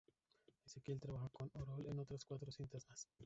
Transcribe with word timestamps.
Esquivel 0.65 0.99
trabaja 0.99 1.29
con 1.29 1.51
Orol 1.53 1.85
en 1.85 1.99
otras 1.99 2.25
cuatro 2.25 2.51
cintas 2.51 2.89
más. 2.89 3.07